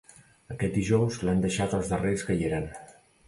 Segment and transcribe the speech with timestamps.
[0.53, 2.69] Aquest dijous l’han deixat els darrers que hi eren.